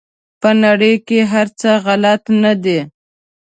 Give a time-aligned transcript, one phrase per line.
[0.41, 2.79] په نړۍ کې هر څه غلط نه دي.